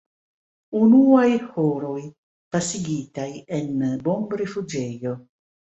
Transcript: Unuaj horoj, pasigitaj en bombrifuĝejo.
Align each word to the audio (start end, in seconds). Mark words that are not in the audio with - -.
Unuaj 0.79 1.27
horoj, 1.51 1.99
pasigitaj 2.57 3.31
en 3.61 3.73
bombrifuĝejo. 4.11 5.17